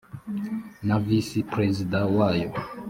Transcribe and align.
na 0.87 0.95
visi 1.05 1.39
perezida 1.51 1.99
wayo 2.15 2.49